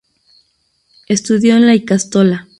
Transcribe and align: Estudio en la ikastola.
Estudio 1.07 1.53
en 1.57 1.67
la 1.67 1.75
ikastola. 1.83 2.47